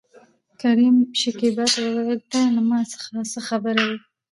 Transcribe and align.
کريم 0.61 0.95
شکيبا 1.19 1.65
ته 1.73 1.79
وويل 1.85 2.19
ته 2.31 2.39
له 2.55 2.61
ما 2.69 2.79
څخه 2.93 3.09
څه 3.31 3.39
خبره 3.47 3.81
يې؟ 3.89 3.97